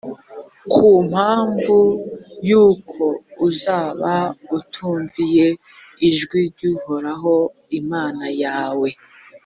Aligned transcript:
ku 0.71 0.87
mpamvu 1.09 1.77
y’uko 2.49 3.03
uzaba 3.47 4.13
utumviye 4.57 5.47
ijwi 6.07 6.39
ry’uhoraho 6.51 7.35
imana 7.79 8.25
yawe. 8.43 8.89